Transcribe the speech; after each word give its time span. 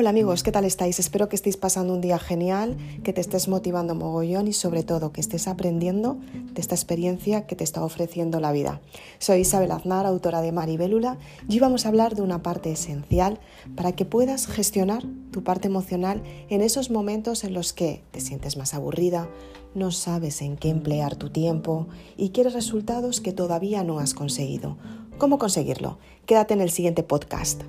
Hola 0.00 0.10
amigos, 0.10 0.44
¿qué 0.44 0.52
tal 0.52 0.64
estáis? 0.64 1.00
Espero 1.00 1.28
que 1.28 1.34
estéis 1.34 1.56
pasando 1.56 1.92
un 1.92 2.00
día 2.00 2.20
genial, 2.20 2.76
que 3.02 3.12
te 3.12 3.20
estés 3.20 3.48
motivando 3.48 3.96
mogollón 3.96 4.46
y 4.46 4.52
sobre 4.52 4.84
todo 4.84 5.10
que 5.10 5.20
estés 5.20 5.48
aprendiendo 5.48 6.18
de 6.52 6.60
esta 6.60 6.76
experiencia 6.76 7.48
que 7.48 7.56
te 7.56 7.64
está 7.64 7.82
ofreciendo 7.82 8.38
la 8.38 8.52
vida. 8.52 8.80
Soy 9.18 9.40
Isabel 9.40 9.72
Aznar, 9.72 10.06
autora 10.06 10.40
de 10.40 10.52
Maribélula, 10.52 11.18
y 11.48 11.54
hoy 11.54 11.58
vamos 11.58 11.84
a 11.84 11.88
hablar 11.88 12.14
de 12.14 12.22
una 12.22 12.44
parte 12.44 12.70
esencial 12.70 13.40
para 13.74 13.90
que 13.90 14.04
puedas 14.04 14.46
gestionar 14.46 15.02
tu 15.32 15.42
parte 15.42 15.66
emocional 15.66 16.22
en 16.48 16.60
esos 16.60 16.92
momentos 16.92 17.42
en 17.42 17.52
los 17.52 17.72
que 17.72 18.04
te 18.12 18.20
sientes 18.20 18.56
más 18.56 18.74
aburrida, 18.74 19.28
no 19.74 19.90
sabes 19.90 20.42
en 20.42 20.56
qué 20.58 20.68
emplear 20.68 21.16
tu 21.16 21.30
tiempo 21.30 21.88
y 22.16 22.30
quieres 22.30 22.52
resultados 22.52 23.20
que 23.20 23.32
todavía 23.32 23.82
no 23.82 23.98
has 23.98 24.14
conseguido. 24.14 24.78
¿Cómo 25.18 25.38
conseguirlo? 25.38 25.98
Quédate 26.24 26.54
en 26.54 26.60
el 26.60 26.70
siguiente 26.70 27.02
podcast. 27.02 27.64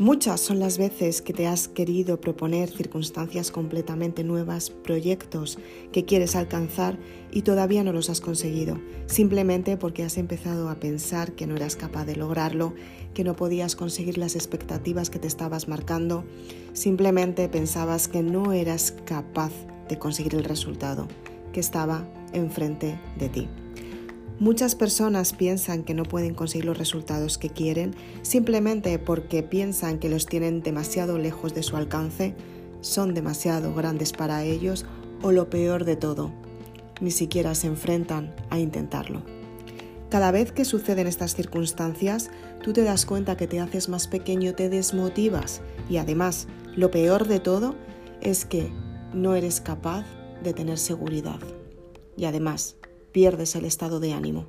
Muchas 0.00 0.40
son 0.40 0.60
las 0.60 0.78
veces 0.78 1.20
que 1.20 1.34
te 1.34 1.46
has 1.46 1.68
querido 1.68 2.22
proponer 2.22 2.70
circunstancias 2.70 3.50
completamente 3.50 4.24
nuevas, 4.24 4.70
proyectos 4.70 5.58
que 5.92 6.06
quieres 6.06 6.36
alcanzar 6.36 6.98
y 7.30 7.42
todavía 7.42 7.84
no 7.84 7.92
los 7.92 8.08
has 8.08 8.22
conseguido, 8.22 8.80
simplemente 9.04 9.76
porque 9.76 10.02
has 10.02 10.16
empezado 10.16 10.70
a 10.70 10.80
pensar 10.80 11.32
que 11.32 11.46
no 11.46 11.54
eras 11.54 11.76
capaz 11.76 12.06
de 12.06 12.16
lograrlo, 12.16 12.72
que 13.12 13.24
no 13.24 13.36
podías 13.36 13.76
conseguir 13.76 14.16
las 14.16 14.36
expectativas 14.36 15.10
que 15.10 15.18
te 15.18 15.28
estabas 15.28 15.68
marcando, 15.68 16.24
simplemente 16.72 17.50
pensabas 17.50 18.08
que 18.08 18.22
no 18.22 18.54
eras 18.54 18.94
capaz 19.04 19.52
de 19.90 19.98
conseguir 19.98 20.34
el 20.34 20.44
resultado 20.44 21.08
que 21.52 21.60
estaba 21.60 22.08
enfrente 22.32 22.98
de 23.18 23.28
ti. 23.28 23.48
Muchas 24.40 24.74
personas 24.74 25.34
piensan 25.34 25.82
que 25.82 25.92
no 25.92 26.04
pueden 26.04 26.32
conseguir 26.32 26.64
los 26.64 26.78
resultados 26.78 27.36
que 27.36 27.50
quieren 27.50 27.94
simplemente 28.22 28.98
porque 28.98 29.42
piensan 29.42 29.98
que 29.98 30.08
los 30.08 30.24
tienen 30.24 30.62
demasiado 30.62 31.18
lejos 31.18 31.52
de 31.52 31.62
su 31.62 31.76
alcance, 31.76 32.34
son 32.80 33.12
demasiado 33.12 33.74
grandes 33.74 34.12
para 34.12 34.42
ellos 34.42 34.86
o 35.20 35.30
lo 35.30 35.50
peor 35.50 35.84
de 35.84 35.96
todo, 35.96 36.32
ni 37.02 37.10
siquiera 37.10 37.54
se 37.54 37.66
enfrentan 37.66 38.34
a 38.48 38.58
intentarlo. 38.58 39.22
Cada 40.08 40.30
vez 40.30 40.52
que 40.52 40.64
suceden 40.64 41.06
estas 41.06 41.34
circunstancias, 41.34 42.30
tú 42.62 42.72
te 42.72 42.82
das 42.82 43.04
cuenta 43.04 43.36
que 43.36 43.46
te 43.46 43.60
haces 43.60 43.90
más 43.90 44.08
pequeño, 44.08 44.54
te 44.54 44.70
desmotivas 44.70 45.60
y 45.90 45.98
además, 45.98 46.48
lo 46.76 46.90
peor 46.90 47.28
de 47.28 47.40
todo 47.40 47.74
es 48.22 48.46
que 48.46 48.72
no 49.12 49.34
eres 49.34 49.60
capaz 49.60 50.06
de 50.42 50.54
tener 50.54 50.78
seguridad 50.78 51.40
y 52.16 52.24
además 52.24 52.79
pierdes 53.12 53.54
el 53.56 53.64
estado 53.64 54.00
de 54.00 54.12
ánimo. 54.12 54.46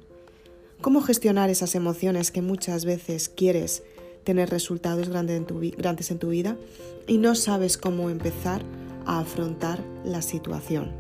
¿Cómo 0.82 1.02
gestionar 1.02 1.50
esas 1.50 1.76
emociones 1.76 2.32
que 2.32 2.42
muchas 2.42 2.86
veces 2.86 3.30
quieres 3.30 3.84
tener 4.24 4.50
resultados 4.50 5.10
grandes 5.10 5.38
en, 5.38 5.46
tu, 6.20 6.30
vida 6.30 6.58
y 7.08 7.18
no 7.18 7.36
sabes 7.36 7.78
cómo 7.78 8.10
empezar 8.10 8.64
a 9.06 9.20
afrontar 9.20 9.84
la 10.04 10.22
situación? 10.22 10.92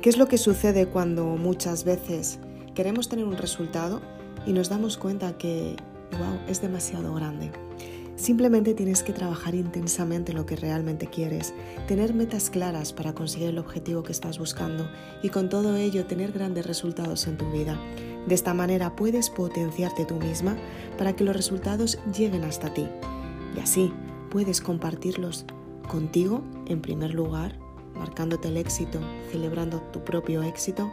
¿Qué 0.00 0.08
es 0.08 0.18
lo 0.18 0.26
que 0.28 0.38
sucede 0.38 0.86
cuando 0.86 1.24
muchas 1.24 1.84
veces 1.84 2.38
queremos 2.74 3.08
tener 3.08 3.24
un 3.24 3.36
resultado 3.36 4.00
y 4.44 4.52
nos 4.52 4.68
damos 4.68 4.96
cuenta 4.96 5.38
que, 5.38 5.76
wow, 6.18 6.38
es 6.48 6.60
demasiado 6.60 7.14
grande? 7.14 7.50
Simplemente 8.16 8.72
tienes 8.72 9.02
que 9.02 9.12
trabajar 9.12 9.54
intensamente 9.54 10.32
lo 10.32 10.46
que 10.46 10.56
realmente 10.56 11.06
quieres, 11.06 11.52
tener 11.86 12.14
metas 12.14 12.48
claras 12.48 12.94
para 12.94 13.14
conseguir 13.14 13.50
el 13.50 13.58
objetivo 13.58 14.02
que 14.02 14.12
estás 14.12 14.38
buscando 14.38 14.90
y 15.22 15.28
con 15.28 15.50
todo 15.50 15.76
ello 15.76 16.06
tener 16.06 16.32
grandes 16.32 16.66
resultados 16.66 17.26
en 17.26 17.36
tu 17.36 17.50
vida. 17.50 17.78
De 18.26 18.34
esta 18.34 18.54
manera 18.54 18.96
puedes 18.96 19.28
potenciarte 19.28 20.06
tú 20.06 20.16
misma 20.16 20.56
para 20.96 21.14
que 21.14 21.24
los 21.24 21.36
resultados 21.36 21.98
lleguen 22.16 22.44
hasta 22.44 22.72
ti 22.72 22.88
y 23.54 23.60
así 23.60 23.92
puedes 24.30 24.62
compartirlos 24.62 25.44
contigo 25.86 26.42
en 26.66 26.80
primer 26.80 27.12
lugar, 27.12 27.58
marcándote 27.94 28.48
el 28.48 28.56
éxito, 28.56 28.98
celebrando 29.30 29.80
tu 29.92 30.02
propio 30.04 30.42
éxito 30.42 30.90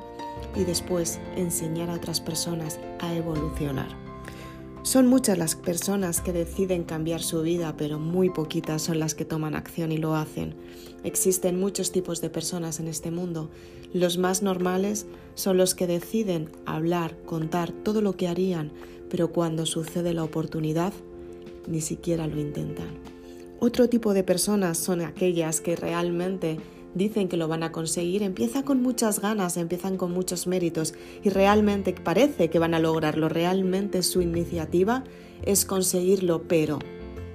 y 0.56 0.66
después 0.66 1.20
enseñar 1.38 1.90
a 1.90 1.94
otras 1.94 2.20
personas 2.20 2.80
a 3.00 3.14
evolucionar. 3.14 4.13
Son 4.84 5.08
muchas 5.08 5.38
las 5.38 5.56
personas 5.56 6.20
que 6.20 6.34
deciden 6.34 6.84
cambiar 6.84 7.22
su 7.22 7.42
vida, 7.42 7.76
pero 7.78 8.00
muy 8.00 8.30
poquitas 8.30 8.82
son 8.82 9.00
las 9.00 9.16
que 9.16 9.24
toman 9.24 9.56
acción 9.56 9.94
y 9.94 9.98
lo 9.98 10.14
hacen. 10.14 10.56
Existen 11.06 11.58
muchos 11.58 11.94
tipos 11.94 12.20
de 12.20 12.30
personas 12.30 12.82
en 12.82 12.90
este 12.90 13.10
mundo. 13.10 13.50
Los 13.94 14.18
más 14.18 14.44
normales 14.44 15.06
son 15.36 15.56
los 15.56 15.74
que 15.74 15.88
deciden 15.88 16.50
hablar, 16.66 17.16
contar 17.26 17.72
todo 17.72 18.02
lo 18.02 18.18
que 18.18 18.28
harían, 18.28 18.74
pero 19.10 19.32
cuando 19.32 19.66
sucede 19.66 20.14
la 20.14 20.26
oportunidad, 20.26 20.92
ni 21.66 21.80
siquiera 21.80 22.28
lo 22.28 22.38
intentan. 22.42 22.90
Otro 23.62 23.88
tipo 23.88 24.14
de 24.14 24.26
personas 24.26 24.78
son 24.78 25.00
aquellas 25.00 25.62
que 25.62 25.78
realmente 25.78 26.58
dicen 26.96 27.28
que 27.28 27.38
lo 27.38 27.48
van 27.48 27.64
a 27.64 27.72
conseguir, 27.72 28.24
empiezan 28.24 28.64
con 28.64 28.82
muchas 28.82 29.20
ganas, 29.20 29.58
empiezan 29.58 29.98
con 29.98 30.12
muchos 30.12 30.48
méritos. 30.48 30.94
Y 31.24 31.30
realmente 31.30 31.94
parece 31.94 32.50
que 32.50 32.60
van 32.60 32.74
a 32.74 32.80
lograrlo, 32.80 33.30
realmente 33.30 34.04
su 34.04 34.22
iniciativa 34.22 35.04
es 35.44 35.66
conseguirlo, 35.66 36.44
pero 36.48 36.80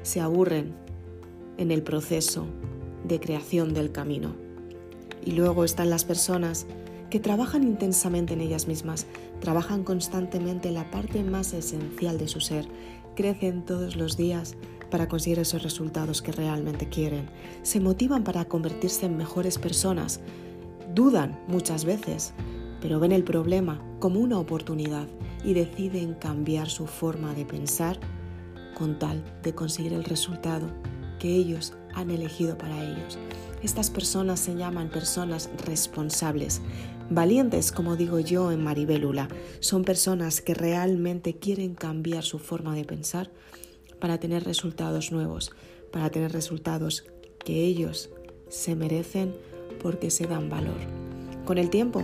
se 0.02 0.20
aburren 0.20 0.74
en 1.56 1.70
el 1.70 1.82
proceso 1.82 2.46
de 3.04 3.20
creación 3.20 3.74
del 3.74 3.92
camino. 3.92 4.34
Y 5.24 5.32
luego 5.32 5.64
están 5.64 5.90
las 5.90 6.04
personas 6.04 6.66
que 7.10 7.20
trabajan 7.20 7.64
intensamente 7.64 8.34
en 8.34 8.40
ellas 8.40 8.68
mismas, 8.68 9.06
trabajan 9.40 9.82
constantemente 9.82 10.70
la 10.70 10.90
parte 10.90 11.22
más 11.22 11.52
esencial 11.52 12.18
de 12.18 12.28
su 12.28 12.40
ser, 12.40 12.66
crecen 13.16 13.64
todos 13.64 13.96
los 13.96 14.16
días 14.16 14.56
para 14.90 15.08
conseguir 15.08 15.38
esos 15.38 15.62
resultados 15.62 16.22
que 16.22 16.32
realmente 16.32 16.88
quieren, 16.88 17.28
se 17.62 17.80
motivan 17.80 18.24
para 18.24 18.46
convertirse 18.46 19.06
en 19.06 19.16
mejores 19.16 19.58
personas, 19.58 20.20
dudan 20.94 21.38
muchas 21.46 21.84
veces, 21.84 22.32
pero 22.80 23.00
ven 23.00 23.12
el 23.12 23.24
problema 23.24 23.82
como 23.98 24.20
una 24.20 24.38
oportunidad 24.38 25.06
y 25.44 25.54
deciden 25.54 26.14
cambiar 26.14 26.68
su 26.68 26.86
forma 26.86 27.34
de 27.34 27.44
pensar 27.44 27.98
con 28.76 28.98
tal 28.98 29.24
de 29.42 29.54
conseguir 29.54 29.92
el 29.92 30.04
resultado 30.04 30.68
que 31.18 31.34
ellos 31.34 31.74
han 31.94 32.10
elegido 32.10 32.56
para 32.56 32.82
ellos. 32.82 33.18
Estas 33.62 33.90
personas 33.90 34.38
se 34.38 34.54
llaman 34.54 34.88
personas 34.88 35.50
responsables. 35.66 36.60
Valientes, 37.10 37.72
como 37.72 37.96
digo 37.96 38.20
yo 38.20 38.52
en 38.52 38.62
Maribélula, 38.62 39.28
son 39.58 39.82
personas 39.82 40.40
que 40.40 40.54
realmente 40.54 41.38
quieren 41.38 41.74
cambiar 41.74 42.22
su 42.22 42.38
forma 42.38 42.74
de 42.74 42.84
pensar 42.84 43.30
para 43.98 44.18
tener 44.18 44.44
resultados 44.44 45.12
nuevos, 45.12 45.52
para 45.90 46.10
tener 46.10 46.32
resultados 46.32 47.04
que 47.44 47.64
ellos 47.64 48.10
se 48.48 48.74
merecen 48.74 49.34
porque 49.82 50.10
se 50.10 50.26
dan 50.26 50.48
valor. 50.48 50.78
Con 51.44 51.58
el 51.58 51.70
tiempo 51.70 52.02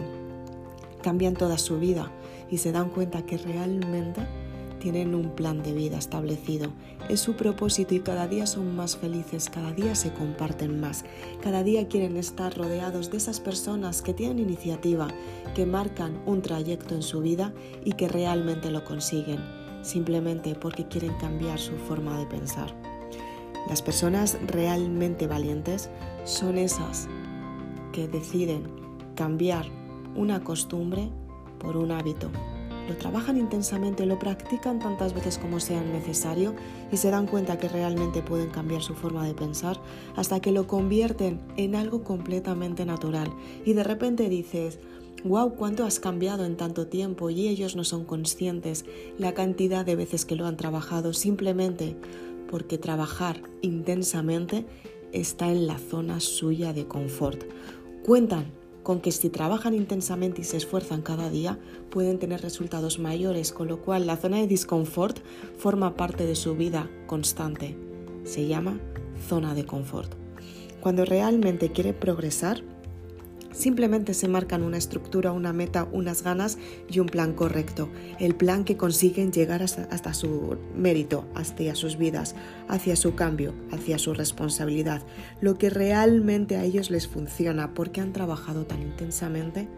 cambian 1.02 1.34
toda 1.34 1.58
su 1.58 1.78
vida 1.78 2.10
y 2.50 2.58
se 2.58 2.72
dan 2.72 2.90
cuenta 2.90 3.26
que 3.26 3.36
realmente 3.36 4.22
tienen 4.78 5.14
un 5.14 5.30
plan 5.30 5.62
de 5.62 5.72
vida 5.72 5.96
establecido. 5.96 6.70
Es 7.08 7.20
su 7.20 7.34
propósito 7.34 7.94
y 7.94 8.00
cada 8.00 8.28
día 8.28 8.46
son 8.46 8.76
más 8.76 8.96
felices, 8.96 9.48
cada 9.48 9.72
día 9.72 9.94
se 9.94 10.12
comparten 10.12 10.78
más, 10.78 11.04
cada 11.42 11.62
día 11.62 11.88
quieren 11.88 12.16
estar 12.16 12.56
rodeados 12.56 13.10
de 13.10 13.16
esas 13.16 13.40
personas 13.40 14.02
que 14.02 14.12
tienen 14.12 14.38
iniciativa, 14.38 15.08
que 15.54 15.64
marcan 15.64 16.22
un 16.26 16.42
trayecto 16.42 16.94
en 16.94 17.02
su 17.02 17.20
vida 17.20 17.54
y 17.84 17.92
que 17.92 18.08
realmente 18.08 18.70
lo 18.70 18.84
consiguen 18.84 19.63
simplemente 19.84 20.54
porque 20.54 20.88
quieren 20.88 21.14
cambiar 21.14 21.58
su 21.58 21.76
forma 21.76 22.18
de 22.18 22.26
pensar. 22.26 22.74
Las 23.68 23.82
personas 23.82 24.38
realmente 24.46 25.26
valientes 25.26 25.88
son 26.24 26.58
esas 26.58 27.08
que 27.92 28.08
deciden 28.08 28.64
cambiar 29.14 29.66
una 30.16 30.42
costumbre 30.42 31.10
por 31.58 31.76
un 31.76 31.92
hábito. 31.92 32.30
Lo 32.88 32.96
trabajan 32.98 33.38
intensamente, 33.38 34.04
lo 34.04 34.18
practican 34.18 34.78
tantas 34.78 35.14
veces 35.14 35.38
como 35.38 35.58
sea 35.58 35.80
necesario 35.82 36.54
y 36.92 36.98
se 36.98 37.10
dan 37.10 37.26
cuenta 37.26 37.58
que 37.58 37.68
realmente 37.68 38.20
pueden 38.20 38.50
cambiar 38.50 38.82
su 38.82 38.94
forma 38.94 39.26
de 39.26 39.32
pensar 39.32 39.80
hasta 40.16 40.40
que 40.40 40.52
lo 40.52 40.66
convierten 40.66 41.40
en 41.56 41.76
algo 41.76 42.04
completamente 42.04 42.84
natural. 42.84 43.32
Y 43.64 43.72
de 43.72 43.84
repente 43.84 44.28
dices, 44.28 44.78
wow, 45.24 45.54
cuánto 45.54 45.84
has 45.84 45.98
cambiado 45.98 46.44
en 46.44 46.56
tanto 46.56 46.86
tiempo 46.86 47.30
y 47.30 47.48
ellos 47.48 47.76
no 47.76 47.84
son 47.84 48.04
conscientes 48.04 48.84
la 49.18 49.32
cantidad 49.32 49.84
de 49.84 49.96
veces 49.96 50.24
que 50.24 50.36
lo 50.36 50.46
han 50.46 50.56
trabajado 50.56 51.12
simplemente 51.14 51.96
porque 52.50 52.78
trabajar 52.78 53.40
intensamente 53.62 54.66
está 55.12 55.50
en 55.50 55.66
la 55.66 55.78
zona 55.78 56.20
suya 56.20 56.72
de 56.72 56.86
confort. 56.86 57.42
Cuentan 58.04 58.52
con 58.82 59.00
que 59.00 59.12
si 59.12 59.30
trabajan 59.30 59.74
intensamente 59.74 60.42
y 60.42 60.44
se 60.44 60.58
esfuerzan 60.58 61.00
cada 61.00 61.30
día 61.30 61.58
pueden 61.88 62.18
tener 62.18 62.42
resultados 62.42 62.98
mayores, 62.98 63.50
con 63.50 63.66
lo 63.66 63.80
cual 63.80 64.06
la 64.06 64.18
zona 64.18 64.36
de 64.36 64.46
disconfort 64.46 65.18
forma 65.56 65.96
parte 65.96 66.26
de 66.26 66.34
su 66.34 66.54
vida 66.54 66.90
constante. 67.06 67.76
Se 68.24 68.46
llama 68.46 68.78
zona 69.26 69.54
de 69.54 69.64
confort. 69.64 70.12
Cuando 70.82 71.06
realmente 71.06 71.72
quiere 71.72 71.94
progresar, 71.94 72.62
Simplemente 73.54 74.14
se 74.14 74.26
marcan 74.26 74.62
una 74.62 74.76
estructura, 74.76 75.32
una 75.32 75.52
meta, 75.52 75.88
unas 75.92 76.22
ganas 76.22 76.58
y 76.90 76.98
un 76.98 77.06
plan 77.06 77.32
correcto. 77.32 77.88
El 78.18 78.34
plan 78.34 78.64
que 78.64 78.76
consiguen 78.76 79.32
llegar 79.32 79.62
hasta, 79.62 80.14
su 80.14 80.58
mérito, 80.76 81.24
hacia 81.34 81.76
sus 81.76 81.96
vidas, 81.96 82.34
hacia 82.68 82.96
su 82.96 83.14
cambio, 83.14 83.54
hacia 83.70 83.98
su 83.98 84.12
responsabilidad. 84.12 85.02
Lo 85.40 85.56
que 85.56 85.70
realmente 85.70 86.56
a 86.56 86.64
ellos 86.64 86.90
les 86.90 87.06
funciona 87.06 87.72
porque 87.74 88.00
han 88.00 88.12
trabajado 88.12 88.66
tan 88.66 88.82
intensamente 88.82 89.68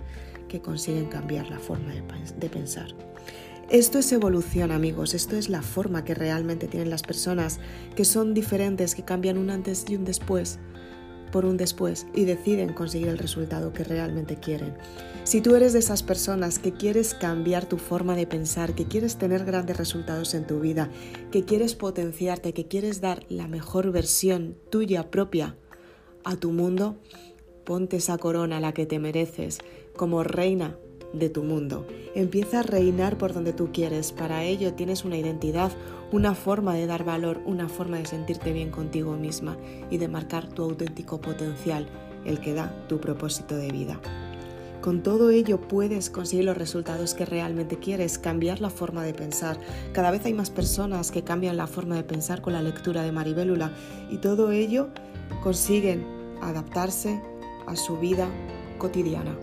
que 0.49 0.61
consiguen 0.61 1.07
cambiar 1.07 1.51
la 1.51 1.59
forma 1.59 1.93
de 1.93 2.49
pensar. 2.49 2.95
Esto 3.69 3.99
es 3.99 4.13
evolución, 4.13 4.71
amigos, 4.71 5.13
esto 5.13 5.37
es 5.37 5.49
la 5.49 5.61
forma 5.61 6.05
que 6.05 6.15
realmente 6.15 6.69
tienen 6.69 6.89
las 6.89 7.03
personas, 7.03 7.59
que 7.97 8.05
son 8.05 8.33
diferentes, 8.33 8.95
que 8.95 9.05
cambian 9.05 9.39
un 9.39 9.51
antes 9.51 9.85
y 9.89 9.97
un 9.97 10.05
después 10.05 10.61
por 11.37 11.45
un 11.45 11.59
después 11.59 12.07
y 12.15 12.25
deciden 12.25 12.73
conseguir 12.73 13.09
el 13.09 13.19
resultado 13.19 13.75
que 13.75 13.85
realmente 13.85 14.37
quieren. 14.37 14.75
Si 15.25 15.43
tú 15.43 15.55
eres 15.55 15.75
de 15.75 15.81
esas 15.81 16.03
personas 16.03 16.59
que 16.59 16.73
quieres 16.73 17.13
cambiar 17.13 17.67
tu 17.67 17.77
forma 17.77 18.17
de 18.17 18.27
pensar, 18.27 18.75
que 18.75 18.87
quieres 18.87 19.19
tener 19.19 19.45
grandes 19.45 19.77
resultados 19.77 20.33
en 20.33 20.47
tu 20.47 20.61
vida, 20.61 20.89
que 21.31 21.45
quieres 21.45 21.75
potenciarte, 21.75 22.55
que 22.55 22.69
quieres 22.69 23.03
dar 23.03 23.27
la 23.29 23.49
mejor 23.49 23.93
versión 23.93 24.57
tuya 24.71 25.11
propia 25.11 25.59
a 26.25 26.37
tu 26.37 26.53
mundo, 26.53 26.97
ponte 27.67 27.99
esa 27.99 28.17
corona 28.17 28.59
la 28.59 28.73
que 28.73 28.87
te 28.87 28.99
mereces 28.99 29.59
como 29.95 30.25
reina 30.25 30.79
de 31.13 31.29
tu 31.29 31.43
mundo. 31.43 31.87
Empieza 32.15 32.61
a 32.61 32.63
reinar 32.63 33.19
por 33.19 33.33
donde 33.33 33.53
tú 33.53 33.71
quieres. 33.73 34.13
Para 34.13 34.45
ello 34.45 34.75
tienes 34.75 35.05
una 35.05 35.17
identidad, 35.17 35.73
una 36.13 36.35
forma 36.35 36.75
de 36.75 36.87
dar 36.87 37.05
valor, 37.05 37.41
una 37.45 37.69
forma 37.69 37.99
de 37.99 38.07
sentirte 38.07 38.53
bien 38.53 38.71
contigo 38.71 39.17
misma 39.17 39.57
y 39.91 39.99
de 39.99 40.09
marcar 40.09 40.49
tu 40.49 40.63
auténtico 40.63 41.21
potencial, 41.21 41.87
el 42.25 42.41
que 42.41 42.55
da 42.55 42.87
tu 42.89 43.01
propósito 43.01 43.57
de 43.57 43.71
vida. 43.71 44.01
Con 44.87 45.03
todo 45.03 45.31
ello 45.31 45.61
puedes 45.61 46.11
conseguir 46.11 46.45
los 46.45 46.57
resultados 46.57 47.15
que 47.15 47.25
realmente 47.25 47.77
quieres, 47.79 48.19
cambiar 48.19 48.61
la 48.61 48.71
forma 48.71 49.03
de 49.03 49.15
pensar. 49.15 49.59
Cada 49.93 50.13
vez 50.13 50.25
hay 50.27 50.33
más 50.33 50.51
personas 50.51 51.11
que 51.11 51.25
cambian 51.25 51.57
la 51.57 51.67
forma 51.67 51.97
de 51.97 52.05
pensar 52.05 52.41
con 52.41 52.53
la 52.53 52.63
lectura 52.63 53.03
de 53.03 53.11
Maribélula 53.11 53.73
y 54.11 54.19
todo 54.19 54.53
ello 54.53 54.89
consiguen 55.43 56.07
adaptarse 56.41 57.21
a 57.67 57.75
su 57.75 57.99
vida 57.99 58.29
cotidiana. 58.79 59.37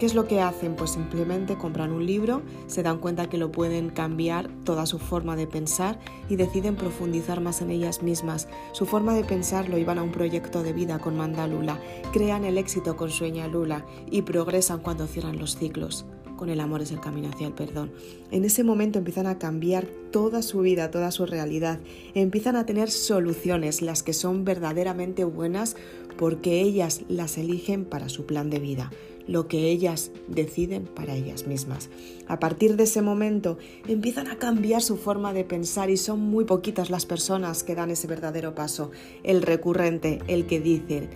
¿Qué 0.00 0.06
es 0.06 0.14
lo 0.14 0.26
que 0.26 0.40
hacen? 0.40 0.76
Pues 0.76 0.92
simplemente 0.92 1.58
compran 1.58 1.92
un 1.92 2.06
libro, 2.06 2.40
se 2.68 2.82
dan 2.82 3.00
cuenta 3.00 3.28
que 3.28 3.36
lo 3.36 3.52
pueden 3.52 3.90
cambiar 3.90 4.48
toda 4.64 4.86
su 4.86 4.98
forma 4.98 5.36
de 5.36 5.46
pensar 5.46 5.98
y 6.30 6.36
deciden 6.36 6.74
profundizar 6.74 7.42
más 7.42 7.60
en 7.60 7.70
ellas 7.70 8.02
mismas. 8.02 8.48
Su 8.72 8.86
forma 8.86 9.12
de 9.12 9.24
pensar 9.24 9.68
lo 9.68 9.76
iban 9.76 9.98
a 9.98 10.02
un 10.02 10.10
proyecto 10.10 10.62
de 10.62 10.72
vida 10.72 11.00
con 11.00 11.18
Mandalula, 11.18 11.78
crean 12.14 12.46
el 12.46 12.56
éxito 12.56 12.96
con 12.96 13.10
Sueña 13.10 13.46
Lula 13.46 13.84
y 14.10 14.22
progresan 14.22 14.80
cuando 14.80 15.06
cierran 15.06 15.38
los 15.38 15.58
ciclos. 15.58 16.06
Con 16.34 16.48
el 16.48 16.60
amor 16.60 16.80
es 16.80 16.92
el 16.92 17.00
camino 17.00 17.28
hacia 17.28 17.48
el 17.48 17.52
perdón. 17.52 17.92
En 18.30 18.46
ese 18.46 18.64
momento 18.64 18.96
empiezan 18.96 19.26
a 19.26 19.38
cambiar 19.38 19.84
toda 20.10 20.40
su 20.40 20.60
vida, 20.60 20.90
toda 20.90 21.10
su 21.10 21.26
realidad. 21.26 21.78
Empiezan 22.14 22.56
a 22.56 22.64
tener 22.64 22.90
soluciones, 22.90 23.82
las 23.82 24.02
que 24.02 24.14
son 24.14 24.46
verdaderamente 24.46 25.24
buenas 25.24 25.76
porque 26.16 26.62
ellas 26.62 27.02
las 27.08 27.36
eligen 27.36 27.84
para 27.84 28.08
su 28.08 28.24
plan 28.24 28.48
de 28.48 28.60
vida 28.60 28.90
lo 29.26 29.48
que 29.48 29.70
ellas 29.70 30.10
deciden 30.28 30.84
para 30.84 31.14
ellas 31.14 31.46
mismas. 31.46 31.90
A 32.26 32.38
partir 32.38 32.76
de 32.76 32.84
ese 32.84 33.02
momento 33.02 33.58
empiezan 33.86 34.28
a 34.28 34.38
cambiar 34.38 34.82
su 34.82 34.96
forma 34.96 35.32
de 35.32 35.44
pensar 35.44 35.90
y 35.90 35.96
son 35.96 36.20
muy 36.20 36.44
poquitas 36.44 36.90
las 36.90 37.06
personas 37.06 37.62
que 37.62 37.74
dan 37.74 37.90
ese 37.90 38.06
verdadero 38.06 38.54
paso. 38.54 38.90
El 39.22 39.42
recurrente, 39.42 40.20
el 40.26 40.46
que 40.46 40.60
dice, 40.60 41.08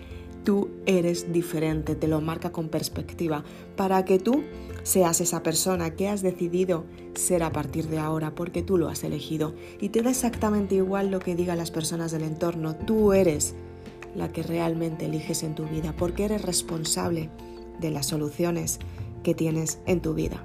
tú 0.44 0.68
eres 0.86 1.32
diferente, 1.32 1.96
te 1.96 2.08
lo 2.08 2.20
marca 2.20 2.52
con 2.52 2.68
perspectiva, 2.68 3.44
para 3.76 4.04
que 4.04 4.18
tú 4.18 4.44
seas 4.82 5.20
esa 5.20 5.42
persona 5.42 5.96
que 5.96 6.08
has 6.08 6.22
decidido 6.22 6.84
ser 7.14 7.42
a 7.42 7.52
partir 7.52 7.88
de 7.88 7.98
ahora, 7.98 8.34
porque 8.34 8.62
tú 8.62 8.76
lo 8.76 8.88
has 8.88 9.02
elegido. 9.02 9.54
Y 9.80 9.88
te 9.88 10.02
da 10.02 10.10
exactamente 10.10 10.76
igual 10.76 11.10
lo 11.10 11.18
que 11.18 11.34
digan 11.34 11.58
las 11.58 11.70
personas 11.70 12.12
del 12.12 12.22
entorno, 12.22 12.76
tú 12.76 13.12
eres 13.12 13.54
la 14.14 14.30
que 14.30 14.42
realmente 14.42 15.06
eliges 15.06 15.42
en 15.42 15.54
tu 15.54 15.64
vida, 15.64 15.94
porque 15.96 16.26
eres 16.26 16.42
responsable 16.42 17.30
de 17.80 17.90
las 17.90 18.06
soluciones 18.06 18.78
que 19.22 19.34
tienes 19.34 19.78
en 19.86 20.00
tu 20.00 20.14
vida. 20.14 20.44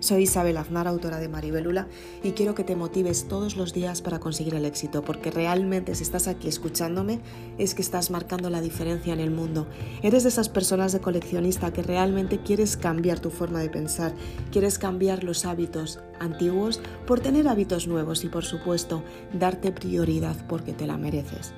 Soy 0.00 0.22
Isabel 0.22 0.56
Aznar, 0.56 0.88
autora 0.88 1.18
de 1.18 1.28
Maribelula, 1.28 1.86
y 2.22 2.32
quiero 2.32 2.54
que 2.54 2.64
te 2.64 2.74
motives 2.74 3.28
todos 3.28 3.56
los 3.56 3.74
días 3.74 4.00
para 4.00 4.18
conseguir 4.18 4.54
el 4.54 4.64
éxito, 4.64 5.02
porque 5.02 5.30
realmente 5.30 5.94
si 5.94 6.02
estás 6.02 6.26
aquí 6.26 6.48
escuchándome 6.48 7.20
es 7.58 7.74
que 7.74 7.82
estás 7.82 8.10
marcando 8.10 8.48
la 8.48 8.62
diferencia 8.62 9.12
en 9.12 9.20
el 9.20 9.30
mundo. 9.30 9.66
Eres 10.02 10.22
de 10.22 10.30
esas 10.30 10.48
personas 10.48 10.92
de 10.92 11.00
coleccionista 11.00 11.70
que 11.74 11.82
realmente 11.82 12.38
quieres 12.38 12.78
cambiar 12.78 13.20
tu 13.20 13.28
forma 13.28 13.60
de 13.60 13.68
pensar, 13.68 14.14
quieres 14.50 14.78
cambiar 14.78 15.22
los 15.22 15.44
hábitos 15.44 16.00
antiguos 16.18 16.80
por 17.06 17.20
tener 17.20 17.46
hábitos 17.46 17.86
nuevos 17.86 18.24
y 18.24 18.30
por 18.30 18.46
supuesto 18.46 19.02
darte 19.34 19.70
prioridad 19.70 20.46
porque 20.48 20.72
te 20.72 20.86
la 20.86 20.96
mereces. 20.96 21.52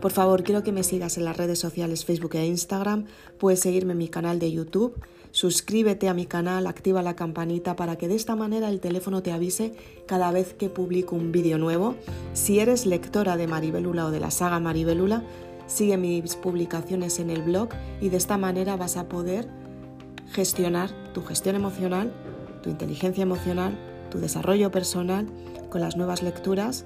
Por 0.00 0.12
favor, 0.12 0.42
quiero 0.42 0.62
que 0.62 0.72
me 0.72 0.82
sigas 0.82 1.16
en 1.16 1.24
las 1.24 1.36
redes 1.36 1.58
sociales 1.58 2.04
Facebook 2.04 2.34
e 2.34 2.46
Instagram. 2.46 3.06
Puedes 3.38 3.60
seguirme 3.60 3.92
en 3.92 3.98
mi 3.98 4.08
canal 4.08 4.38
de 4.38 4.52
YouTube. 4.52 4.94
Suscríbete 5.30 6.08
a 6.08 6.14
mi 6.14 6.26
canal, 6.26 6.66
activa 6.66 7.02
la 7.02 7.16
campanita 7.16 7.76
para 7.76 7.96
que 7.96 8.08
de 8.08 8.14
esta 8.14 8.36
manera 8.36 8.68
el 8.68 8.80
teléfono 8.80 9.22
te 9.22 9.32
avise 9.32 9.74
cada 10.06 10.30
vez 10.32 10.54
que 10.54 10.68
publico 10.68 11.16
un 11.16 11.32
vídeo 11.32 11.58
nuevo. 11.58 11.94
Si 12.34 12.60
eres 12.60 12.86
lectora 12.86 13.36
de 13.36 13.46
Maribelula 13.46 14.06
o 14.06 14.10
de 14.10 14.20
la 14.20 14.30
saga 14.30 14.60
Maribelula, 14.60 15.24
sigue 15.66 15.96
mis 15.96 16.36
publicaciones 16.36 17.18
en 17.18 17.30
el 17.30 17.42
blog 17.42 17.70
y 18.00 18.08
de 18.08 18.16
esta 18.16 18.38
manera 18.38 18.76
vas 18.76 18.96
a 18.96 19.08
poder 19.08 19.48
gestionar 20.32 20.90
tu 21.12 21.22
gestión 21.22 21.56
emocional, 21.56 22.12
tu 22.62 22.70
inteligencia 22.70 23.22
emocional, 23.22 23.76
tu 24.10 24.18
desarrollo 24.18 24.70
personal 24.70 25.26
con 25.70 25.80
las 25.80 25.96
nuevas 25.96 26.22
lecturas 26.22 26.84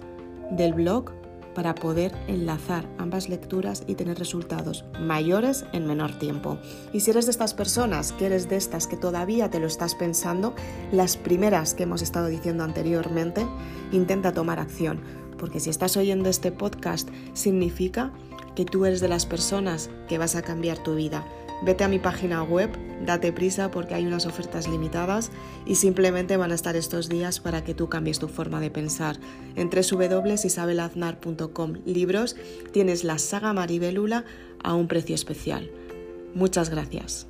del 0.50 0.74
blog 0.74 1.12
para 1.60 1.74
poder 1.74 2.10
enlazar 2.26 2.88
ambas 2.96 3.28
lecturas 3.28 3.84
y 3.86 3.94
tener 3.94 4.18
resultados 4.18 4.86
mayores 4.98 5.66
en 5.74 5.86
menor 5.86 6.18
tiempo. 6.18 6.56
Y 6.94 7.00
si 7.00 7.10
eres 7.10 7.26
de 7.26 7.32
estas 7.32 7.52
personas, 7.52 8.12
que 8.12 8.24
eres 8.24 8.48
de 8.48 8.56
estas 8.56 8.86
que 8.86 8.96
todavía 8.96 9.50
te 9.50 9.60
lo 9.60 9.66
estás 9.66 9.94
pensando, 9.94 10.54
las 10.90 11.18
primeras 11.18 11.74
que 11.74 11.82
hemos 11.82 12.00
estado 12.00 12.28
diciendo 12.28 12.64
anteriormente, 12.64 13.46
intenta 13.92 14.32
tomar 14.32 14.58
acción, 14.58 15.02
porque 15.36 15.60
si 15.60 15.68
estás 15.68 15.98
oyendo 15.98 16.30
este 16.30 16.50
podcast 16.50 17.11
significa 17.35 18.11
que 18.56 18.64
tú 18.64 18.87
eres 18.87 19.02
de 19.02 19.08
las 19.08 19.26
personas 19.26 19.90
que 20.08 20.16
vas 20.16 20.37
a 20.37 20.42
cambiar 20.42 20.82
tu 20.82 20.94
vida 20.94 21.26
vete 21.62 21.85
a 21.85 21.88
mi 21.88 21.99
página 21.99 22.43
web, 22.43 22.71
date 23.05 23.31
prisa 23.33 23.71
porque 23.71 23.95
hay 23.95 24.07
unas 24.07 24.26
ofertas 24.26 24.69
limitadas 24.69 25.31
y 25.67 25.76
simplemente 25.76 26.37
van 26.37 26.52
a 26.52 26.55
estar 26.55 26.76
estos 26.76 27.09
días 27.09 27.40
para 27.40 27.64
que 27.64 27.75
tú 27.75 27.88
cambies 27.88 28.19
tu 28.19 28.29
forma 28.29 28.61
de 28.61 28.71
pensar. 28.71 29.17
En 29.57 29.71
www.isabelaznar.com 29.71 31.73
libros 31.85 32.37
tienes 32.73 33.05
la 33.05 33.19
saga 33.19 33.52
Maribelula 33.52 34.25
a 34.62 34.75
un 34.75 34.88
precio 34.88 35.14
especial. 35.14 35.71
Muchas 36.35 36.71
gracias. 36.71 37.26